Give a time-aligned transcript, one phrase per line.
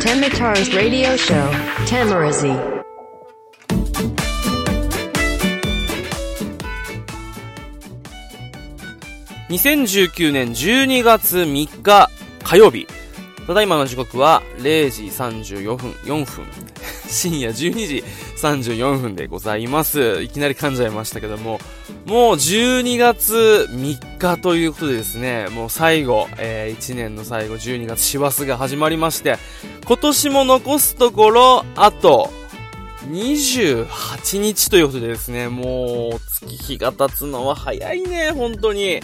[0.00, 1.50] Temitar's radio show,
[1.84, 2.56] Tamarazi.
[9.50, 12.08] 2019年12月3日
[12.42, 12.86] 火曜日。
[13.46, 16.46] ただいまの時刻は0時34分、4分。
[17.06, 18.04] 深夜12時
[18.38, 20.22] 34分でございます。
[20.22, 21.60] いきなり噛んじゃいましたけども、
[22.06, 29.36] もう12月3日ということでですね、もう最後、えー、1年の最後12月師走が始まりまして、
[29.86, 32.30] 今年も残すところ、あと、
[33.10, 39.00] 28日ということでですね、もう月日が経つのは早いね、本当に。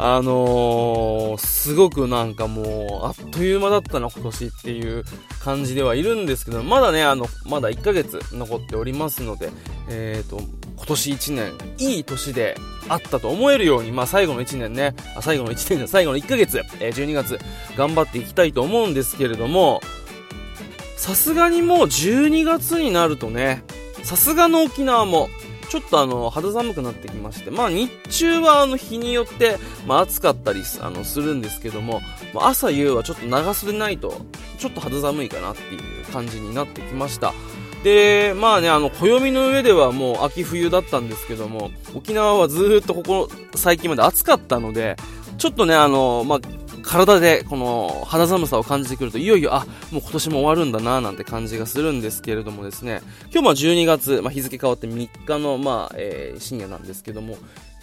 [0.00, 5.04] あのー、すごくなんかもう、あっという間だったな、今年っていう
[5.42, 9.50] 感じではいるんですけど、まだね、あの、まだ1ヶ月残っておりますので、
[9.88, 10.40] えっ、ー、と、
[10.78, 12.56] 今年1年、いい年で
[12.88, 17.38] あったと思えるように、まあ最後の1年ね、あ最後の1年じゃ最後の1ヶ月、えー、12月、
[17.76, 19.80] 頑張っていきたいと思うんですけれども、
[20.96, 23.62] さすがにもう12月になるとね、
[24.02, 25.28] さすがの沖縄も、
[25.68, 32.00] ちょっとあの、肌寒くなってきまして、まあ日中はあの日によって、まあ暑かったりあのするんですけども、
[32.32, 34.22] まあ、朝夕はちょっと長袖ないと、
[34.58, 37.34] ちょっと肌寒いかなっていう感じになってきました。
[37.82, 44.96] で、まあね、あの、暦の上ではもう秋冬だったんですけども、沖縄はずっとここ最近まで暑かったので、
[45.38, 46.40] ちょっとね、あの、まあ、
[46.88, 57.36] 体でこの肌寒さを感じてくるといよいよあもう今年も終わるんだななんて感じがするんですけれどもですね今日も12月、まあ、日付変わって3日の、まあえー、深夜なんですけども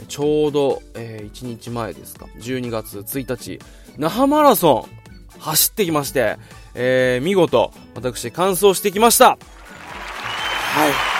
[0.07, 3.59] ちょうど、えー、1日前ですか12月1日
[3.97, 6.37] 那覇マラソン走ってきまして、
[6.73, 9.37] えー、見事私完走してきました。
[10.75, 11.15] はい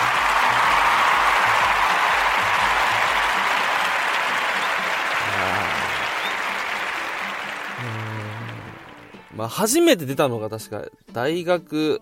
[9.35, 12.01] まあ、初めて出たのが確か大学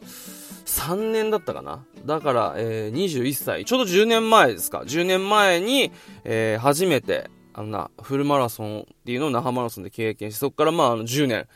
[0.65, 1.85] 3年だったかな。
[2.05, 3.65] だから、えー、21歳。
[3.65, 4.83] ちょうど10年前ですか。
[4.85, 5.91] 10年前に、
[6.23, 11.47] えー、初めて、あのな、フルマラソンっていうのを那覇マラソンで経験して、そこからまあ、10年。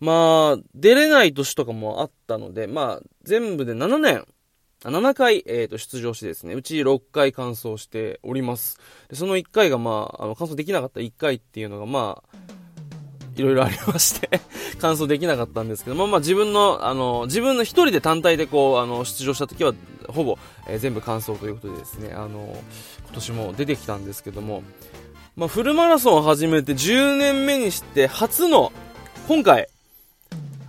[0.00, 4.26] まあ、出れない年とかもあったので、まあ、全部で7年、
[4.82, 8.78] 7回、えー、と出場してですね、うち6回完走しております。
[9.08, 12.36] でその1回がまあ、あの、完走できなかった1回っていうのがまあ、
[13.36, 14.40] いろいろありまして
[14.80, 19.74] 完走できなかったんですけども、まあ自分の、あの、自分の一人で単体でこう、あの、出場した時は、
[20.08, 20.38] ほぼ、
[20.68, 22.56] えー、全部完走ということでですね、あの、
[23.04, 24.62] 今年も出てきたんですけども、
[25.36, 28.72] まあフルマラソンを始めて10年目にして初の、
[29.28, 29.68] 今回、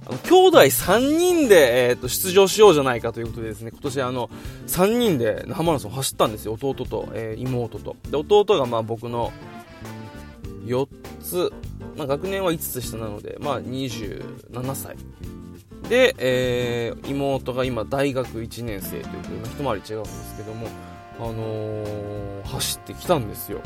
[0.08, 4.30] あの、兄弟3人で、えっ、ー、と、出場しようじゃないかということでですね、今年あの、
[4.68, 7.98] 3人で那覇マラソン走ったんですよ、弟と、えー、妹と。
[8.10, 9.34] で、弟がまあ僕の
[10.66, 10.88] 4
[11.22, 11.52] つ、
[11.98, 14.96] まあ、学年は5つ下なので、まあ、27歳。
[15.90, 20.68] で、えー、妹が今大学1年生ということで、一回り違うんですけども、
[21.20, 23.60] あのー、走ってきたんですよ。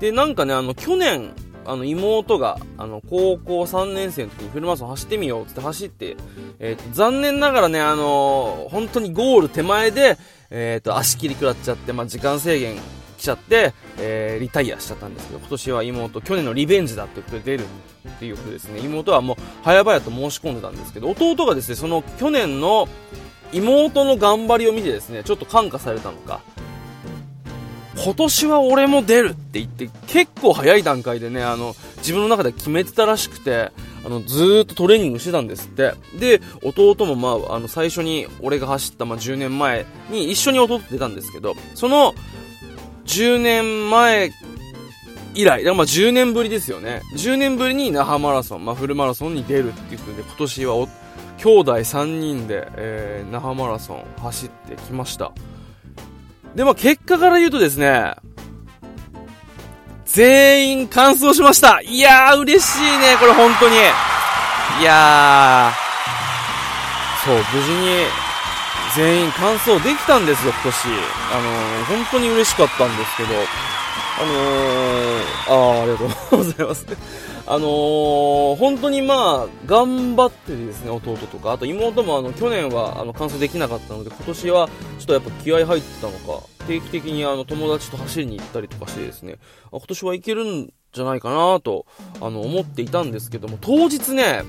[0.00, 1.32] で、なんかね、あの、去年、
[1.64, 6.16] あの、妹が、あの、高校3年生の時にフルマラソン走ってみようって走って、
[6.58, 10.18] え、ー、と、残念ながらね、あのー、本当にゴール手前で、
[10.50, 12.76] えっ、ー、と、足切り食らっちゃって、まあ、時間制限
[13.18, 17.66] 来ちゃって、えー、リタイアしちゃったんですけど、今年は妹、去年のリベンジだってことで出る
[18.08, 18.80] っていうことですね。
[18.80, 22.88] 妹はもう、早々と申し込んでたんですけど、弟がですね、その去年の
[23.52, 26.40] 妹の頑張りを見てですね、ちょっと感化されたのか、
[28.02, 33.70] 今年は俺も出るって言って、結構早い段階でね、あの、自分の中で決めてたらしくて、
[34.04, 35.92] あの、ずーっとトレーニングしてたんですって。
[36.18, 42.14] で、弟もまあ、あの、最初に俺が走った、まあ、10年前に一緒に弟出たんですけど、その、
[43.04, 44.30] 10年前
[45.34, 47.02] 以来、だまあ10年ぶりですよね。
[47.16, 50.88] 10年ぶりに那覇マラソン、まあフルマラソンに出るっていうことで、今年はお
[51.38, 55.32] 兄弟3人で、えー、那覇マラソン走ってきました。
[56.54, 58.14] で、まあ結果から言うとですね、
[60.04, 63.76] 全員完走しましたいやー嬉しいね、これ本当に。
[63.76, 68.06] いやー、そう、無事に
[68.96, 70.88] 全員完走できたんですよ、今年。
[71.32, 73.28] あのー、本当に嬉しかったんですけど、
[74.18, 76.86] あのー、ああ、ありがとうございます。
[77.50, 84.68] あのー、本当にまあ、頑張ってですね、弟とか、あと妹もあの、去年はあの、完走できなかったので、今年は
[85.00, 89.38] ちょっとやっぱ気合入ってたのか、定期的にあの、友達と走りに行ったりとかしてですね、
[89.72, 91.86] 今年はいけるんじゃないかなと、
[92.20, 94.44] あの、思っていたんですけども、当日ね、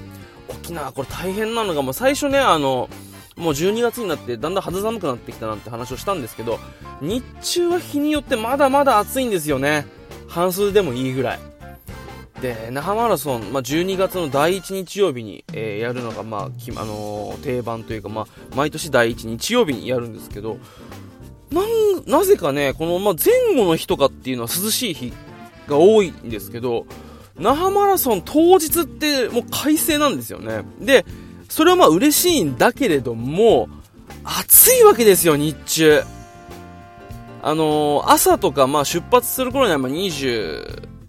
[0.48, 2.88] 沖縄これ大変なのが、もう最初ね、あの、
[3.36, 6.60] もう12月になってだんだん肌寒くなってきたなんて話をしたんですけど、
[7.02, 9.88] 日中は日によってまだまだ暑いんですよね。
[10.28, 11.40] 半袖でもいいぐらい。
[12.42, 20.58] で、那覇マラソン、まあ、12月の第1日曜日に、えー、やるのが、まあ、きあのー、定番というか、まあ、毎年第1日曜日にやるんですけど、
[21.52, 21.66] なん、
[22.08, 25.14] なぜかね、この、まあ、前後の日とかっていうのは涼しい日
[25.68, 26.88] が多いんですけど、
[27.38, 30.64] 那覇マラソン当日ってもう快晴なんですよね。
[30.80, 31.06] で、
[31.50, 33.70] それはまあ嬉しいんだけれども、
[34.24, 36.02] 暑いわけですよ、日中。
[37.44, 39.92] あのー、朝とか、まあ出発する頃にはまあ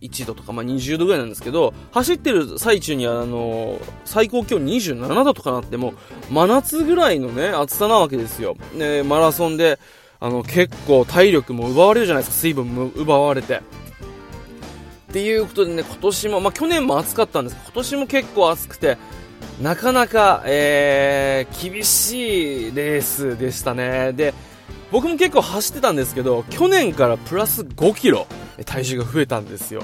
[0.03, 5.95] 21度とか、まあ20度ぐらいなんですけど、走ってる最中には、あの、最高気温27度とかなっても、
[6.31, 8.57] 真夏ぐらいのね、暑さなわけですよ。
[8.75, 9.79] ね、マラソンで、
[10.21, 13.57] あの、結構体力も奪われるじゃないですか、水分も奪われて。
[13.57, 13.61] っ
[15.13, 18.99] ていうことでね、今年も、まあ去年も暑かったんです今年も結構暑くて、
[19.61, 24.13] なかなか、えー、厳しいレースでしたね。
[24.13, 24.35] で、
[24.93, 28.27] 僕も結構走ってたんですけど、去年からプラス5キロ
[28.67, 29.83] 体重が増えたんですよ。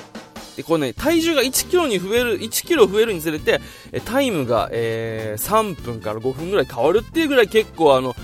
[0.55, 3.61] で、これね、体重が1キロに増える、1キロ増えるにつれて、
[4.05, 8.15] タイムが、えー、3分から5分ぐらい変わるっていうぐらい結構あの、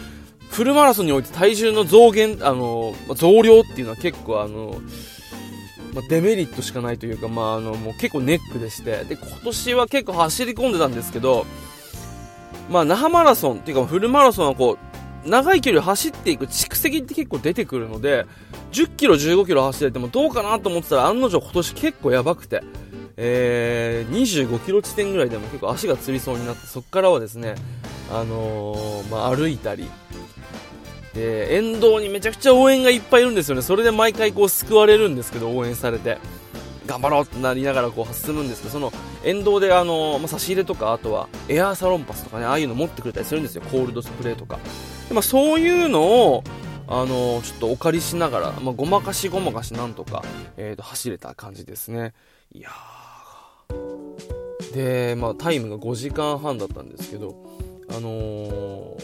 [0.50, 4.80] フルマラソンにおいて体重の増減、あの、増量っていうのは結構あの、
[5.94, 11.46] まあ、デメリットしかないというか、まあ、あの、もう結構ネックでして、で、今年は結構走り込んでたんですけど、
[12.68, 14.93] まあ、那覇マラソンっていうか、フルマラソンはこう、
[15.26, 18.26] 長い距離を走っていく蓄積って結構出てくるので、
[18.72, 22.62] 10キロ、15キロ走っててもどうかなと思ってたら、案の定今年結構やばくて、
[23.16, 27.54] えー、25キロ地点ぐらいでも結構足がつりそうになって、そこからはですね、
[28.10, 29.88] あのー、まあ、歩いたり、
[31.14, 33.62] で、沿道にめちゃくちゃ応援がいっぱいいるんですよね。
[33.62, 36.18] それで毎回こう救われるんですけど、応援されて。
[36.86, 38.92] 頑張ろうってなりながらこう進むんですけど、その
[39.24, 43.62] 沿道であの、まあ、差し入れとか、あとはエアーサロンパスとかね、ああいうの持ってくれたりするんですよ。
[43.62, 44.58] コールドスプレーとか。
[45.12, 46.44] まあ、そういうのを、
[46.86, 50.22] あのちょっとお借りしながら、まあ、ごまかしごまかしなんとか、
[50.56, 52.12] えー、と走れた感じですね。
[52.52, 52.68] いや
[54.74, 57.36] で、まあ、タイムが5時間半だったんですけど、
[57.88, 58.96] あのー、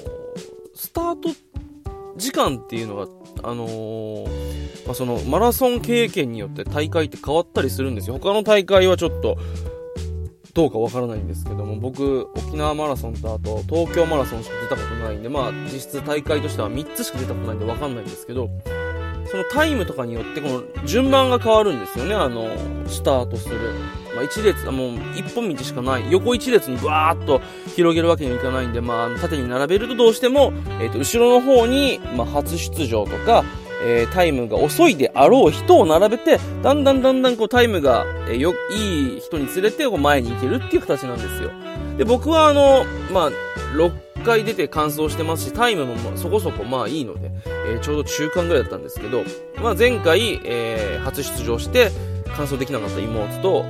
[0.74, 1.30] スタート
[2.16, 3.06] 時間っていうのが、
[3.42, 8.18] あのー、まあ、そのマラソン経験によって大会って変わったりするんですよ。
[8.18, 9.38] 他の大会はちょっと、
[10.54, 18.48] どうかわからないんですけども、僕、沖縄マラソンとあと東京マラソンしか出たことないんで、まあ実質大会としては3つしか出たことないんでわかんないんですけど、
[19.30, 22.48] そのタイムとかによってこの順番が変わるんですよね、あの、
[22.86, 23.58] スタートする。
[24.14, 27.40] まあ、一列、もう一本道しかない、横一列にバーっと
[27.76, 33.44] 広げるわけにはいかないんで、まあ、縦に並べるとどうしても、えっ、ー、と、後ろの方に、まあ、初出場とか、
[33.82, 41.50] えー、タイムが遅いであろう人を並べて、だんだんだんだんこうタイムが、えー、よ、いい人に連れてこう前に行けるっていう形なんですよ。
[41.96, 43.30] で、僕はあの、まあ、
[43.74, 49.24] 6回出て完走してますし、タイムもそこそこまあいいので、えー、ちょうど中間ぐらいだったんですけど、
[49.62, 51.90] まあ前回、えー、初出場して、
[52.36, 53.64] 完走できなかった妹と、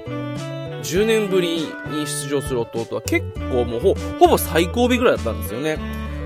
[0.83, 3.81] 10年ぶりに出場する弟は結構もう
[4.19, 5.79] ほぼ最後尾ぐらいだったんですよね。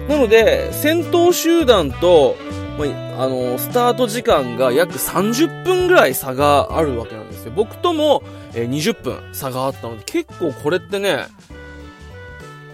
[0.09, 2.37] なので、先頭集団と、
[2.79, 7.53] あ、あの、スタート時間が約30分ぐらい差があるわけなんですよ。
[7.55, 8.23] 僕とも、
[8.55, 11.27] え、20分差があったので、結構これってね、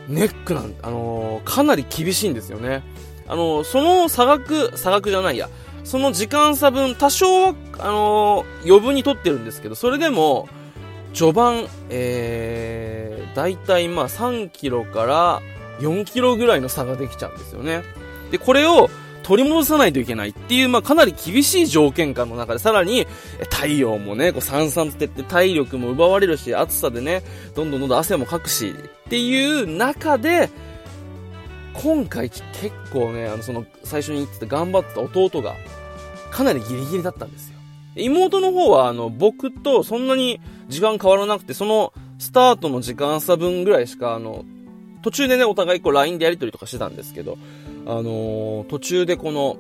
[0.09, 2.83] ネックなん、あの、かなり厳しいんですよね。
[3.31, 5.49] あのその差額、差額じゃないや、
[5.85, 10.49] その時間差分、多少は、あの余分に取ってるんですけど、それでも、
[11.15, 15.43] 序盤、えー、大体まあ3キロから
[15.79, 17.85] 4キロぐらいの差ができちゃうんですよね。
[18.33, 18.91] で、これを
[19.23, 23.07] 取り戻さないといけないっていう、まあかなり厳しい条件下の中で、さらに
[23.51, 27.23] 太陽もね、こうさんさんってって体力も奪われるし、暑さでね、
[27.55, 30.51] どんどんどんどん汗もかくし、っていう中で、
[31.75, 32.43] 今回結
[32.93, 35.55] 構ね、あの、その、最初に言ってた頑張ってた弟が、
[36.31, 37.57] かなりギリギリだったんですよ。
[37.97, 44.45] 妹の方は、あの、僕とそんなに時間変わらなくて、その、スタートの時間差分ぐらいしか、あの、
[45.03, 47.39] 途中でね、お互いこう LINE でやり取りとかしてたんですけど、
[47.87, 49.57] あのー、途中でこの、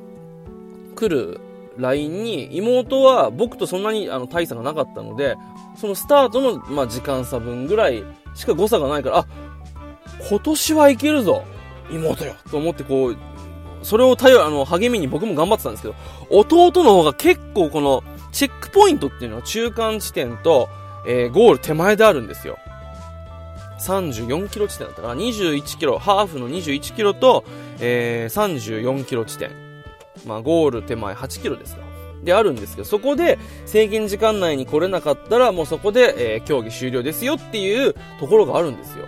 [0.95, 1.41] 来る
[1.79, 5.37] LINE に、妹は僕とそんなにあの大差がなかったので、
[5.77, 9.27] そのスタートの、まあ、時間差分ぐらいしか誤差がないから、あ、
[10.29, 11.45] 今年はいけるぞ
[11.91, 13.17] 妹よと思ってこう、
[13.83, 15.95] それを頼あの、励みに僕も頑張ってたんですけど、
[16.31, 20.69] 弟の方が結構この、チェックポイントっていうのは中間地点と、
[21.07, 22.59] えー、ゴール手前であるんですよ。
[23.81, 27.45] 34キロ地点だったから、21キロ、ハーフの21キロと、
[27.81, 29.51] えー、34キロ地点。
[30.27, 31.83] まあ、ゴール手前8キロですか。
[32.23, 39.07] であるんですけど、そこで制限時間内に来れなかったら、もうそこで、えー、競技終了ですよっていうところがあるんですよ。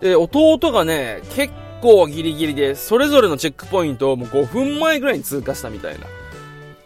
[0.00, 6.06] で、弟がね、結構ギリギリで、それぞれのチェックポイントをもう5分前ぐらいに通過したみたいな。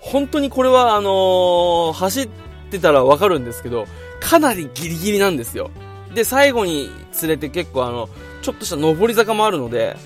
[0.01, 2.29] 本当にこれはあのー、走っ
[2.71, 3.87] てたらわかるんですけど、
[4.21, 5.71] かなりギリギリなんですよ。
[6.15, 8.09] で、最後に連れて結構あの、
[8.43, 9.97] ちょっとした上り坂もあるので、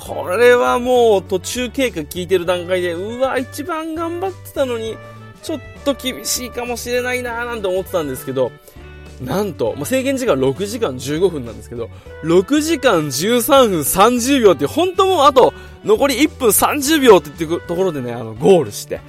[0.00, 4.96] これはもう途中経過聞いてる段階で、うわ、一番頑張ってたのに、
[5.42, 8.50] ちょっと厳しいかもしれないなーなんて思ってたんですけど、
[9.20, 11.90] なんと、ま、制限時間6時間15分なんですけど、
[12.24, 15.52] 6時間13分30秒って本当もうあと
[15.84, 19.00] 残り1分30秒っていうところでね、あの、ゴールして、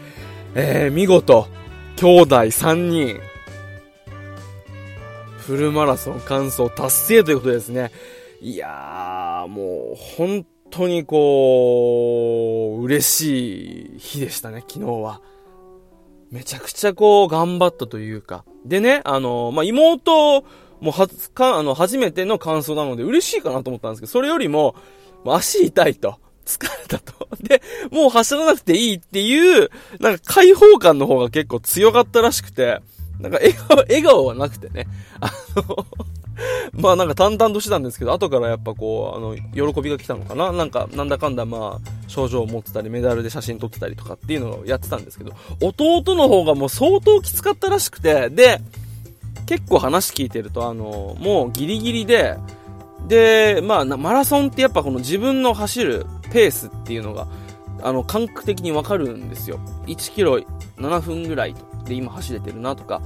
[0.53, 1.48] えー、見事、
[1.95, 3.19] 兄弟3人、
[5.38, 7.91] フルマラソン完走達成ということですね。
[8.41, 15.21] いやー、もう、本当にこう、嬉しい日でしたね、昨日は。
[16.31, 18.45] めちゃくちゃこう、頑張ったというか。
[18.65, 20.41] でね、あの、まあ、妹、
[20.79, 24.75] もうはか、あの、初めての感想なので嬉しいかなと思ったんですけど、それよりも、
[25.25, 26.17] 足痛いと。
[26.45, 27.27] 疲れたと。
[27.43, 27.61] で、
[27.91, 32.81] もう走らなくていいっていう、なんか解放感の方が結構強かったらしくて、
[33.19, 34.87] なんか笑顔、笑顔はなくてね。
[35.19, 35.85] あの
[36.74, 48.62] まあなんか淡々としてたんですけど、後からやっぱこう、あの、喜びが来たのかななんか、なんだかんだまあ、症状を持ってたり、メダルで写真撮ってたりとかっていうのをやってたんですけど、弟の方がもう相当きつかったらしくて、で、
[49.45, 52.38] 結構話聞いてると、あの、もうギリギリで、
[53.07, 57.27] で、まあ、マラソンってやっぱこの自分の走るペースっていうのが、
[57.83, 59.60] あの、感覚的にわかるんですよ。
[59.88, 60.39] 1キロ
[60.77, 61.55] 7分ぐらい
[61.86, 63.01] で今走れてるなとか、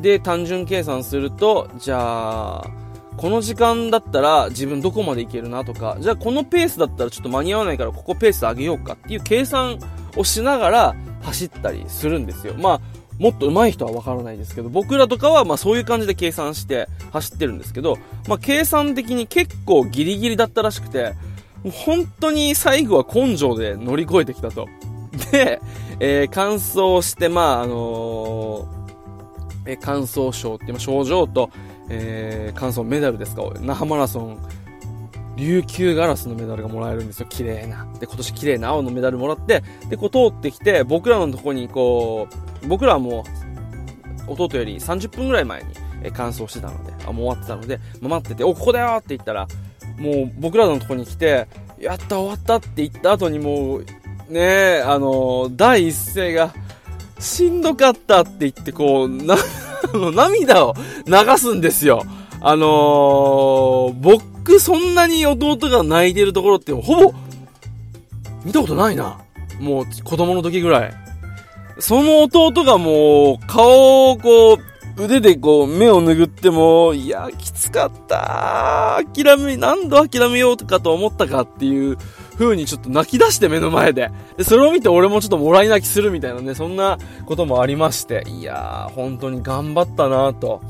[0.00, 2.64] で、単純計算すると、じゃあ、
[3.16, 9.78] この時間だったら自分どこまで行けるなとか、じゃあこのペースだったらちょっと間に合わないからここペース上げようかっていう計算
[10.16, 12.54] をしながら走ったりするんですよ。
[12.54, 12.80] まあ、
[13.18, 21.12] もっと上手い人はわからないですけど、僕らとかはまあそういう感じで計算して走ってるんですけど、まあ計算的に結構ギリギリだったらしくて、
[21.70, 24.66] 本当に最後は根性で乗り越えてきたと。
[25.30, 25.60] で、
[25.98, 28.79] えー、完走して、まあ、あのー
[29.72, 31.50] え感想賞っていう賞状と、
[31.88, 34.38] えー、感想メダルですか、那覇マラソン、
[35.36, 37.86] 琉球ガラスのメダルがもらえるんですよ、綺麗な。
[37.98, 42.28] で、今年綺麗な青のメダルもらって、で、こう通ってきて、僕らのとこにこ
[42.62, 43.24] う、僕らはも
[44.28, 45.68] う、弟より30分ぐらい前に、
[46.02, 49.46] え完走してたので、あ、もう終わってたので、ま待ってて、お、ここだよって言ったら、
[49.98, 51.46] もう僕らのとこに来て、
[51.78, 53.86] やった終わったって言った後にもう、
[54.30, 56.54] ねあのー、第一声が、
[57.18, 59.36] しんどかったって言って、こう、な、
[60.14, 60.74] 涙を
[61.06, 62.04] 流すんですよ。
[62.42, 67.14] あのー、僕、そんなに弟が泣いてるところって、ほぼ、
[68.44, 69.18] 見たことないな。
[69.60, 70.94] もう、子供の時ぐらい。
[71.78, 74.58] その弟がもう、顔をこう、
[75.02, 79.00] 腕でこう、目を拭っても、いや、きつかった。
[79.14, 81.98] 諦め、何度諦めようとかと思ったかっていう
[82.40, 84.10] 風にちょっと泣き出して目の前で。
[84.36, 90.62] で、それを見て俺もちょっともらい泣きするみたいなね、そんなこともありまして、いやー、本当に頑張ったなと。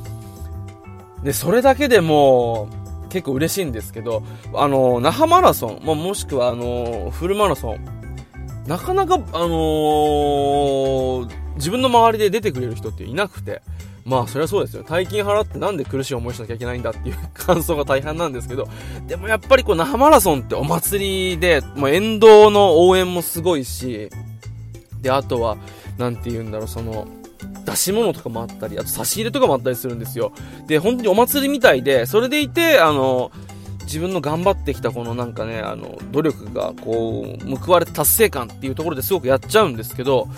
[1.22, 2.68] で、それだけでも
[3.08, 4.24] 結構嬉しいんですけど、
[4.54, 7.84] あの、那覇マラソン、まあ、もしくはあの、フルマラソン、
[8.66, 13.62] なかなか、あのー、自分の周りで出てくれる人っていなくて、
[14.10, 14.82] まあそりゃそうですよ。
[14.82, 18.68] 大金払ってなんで苦しい思いしなきゃいけないんだっていう感想が大半なんですけど、
[19.06, 24.10] でもやっぱりこう那覇マラソンってお祭りで、もう沿道の応援もすごいし、
[25.00, 25.56] で、あとは、
[25.96, 27.06] なんて言うんだろう、その、
[27.64, 30.32] 出し物とかもあったり、あと差し入れとかもあったりするんですよ。
[30.66, 33.30] で、本当にお祭りみたいで、それでいて、あの、
[33.84, 40.28] 自分の頑張ってきたこのなんかね、あの、努力がこう、報われた達成感っていうところですごくやっちゃうんですけど、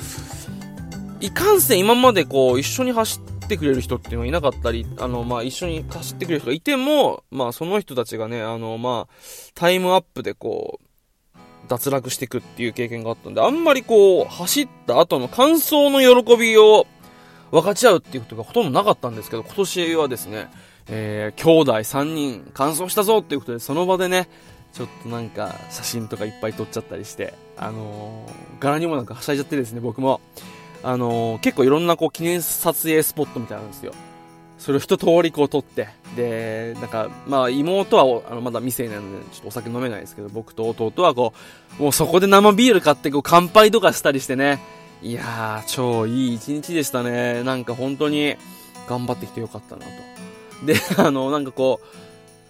[1.21, 9.14] いかんせん今までこう、一緒に走ってってくれる人っていうのがいなかったり、あの、まあ、一緒に走ってくれる人がいても、まあ、その人たちがね、あの、まあ、
[9.54, 16.87] タイムアップでこう、脱落していくっていう経験があったんで、あんまりこう、走った後の感想の喜びを
[17.50, 20.49] 分かち合うっていうことがほとんどなかったんですけど、今年はですね、
[20.88, 24.28] えー、兄弟3人完走したぞっていうことで、その場でね、
[24.73, 30.23] ちょっとなんか写真とかいっぱい撮っちゃったりして、あのー、柄にもなんかはしゃいじゃってですね、僕も。
[30.83, 33.93] あのー、結構いろんなこう記念撮影スポットみたいなんですよ。
[34.59, 41.33] それを一通りこう撮って、で、なんか、まあ妹はあのまだ未成年なので、ちょっとお酒飲めないですけど、僕と弟はこ
[41.81, 44.61] う、もうそこで生ビール買ってこう乾杯とかしたりしてね、
[45.03, 47.43] いやー、超いい一日でしたね。
[47.43, 48.37] なんか本当に
[48.89, 50.67] 頑張ってきてよかったなと。
[50.67, 51.87] で、あの、なんかこう、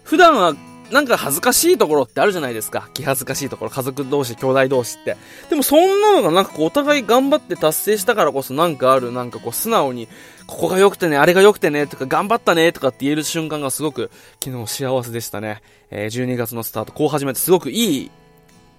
[0.03, 0.53] 普段は
[0.91, 2.89] なんか恥ずかしいところってあるじゃないですか。
[2.93, 5.17] 気恥ずかしいところ、家族同士、兄弟同士って。
[5.49, 10.07] でもそんなのがなんかこうお互い頑張って達成したからこそなんかある、なんかこう素直に、
[10.45, 14.11] ここが良くてね、あれが良くてね、とか頑張ったね、とかって言える瞬間がすごく
[14.43, 15.61] 昨日幸せでしたね。
[15.89, 18.11] えー、12月のスタート、こう始めてすごくいい、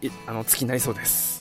[0.03, 1.33] いあの、月になりそうです。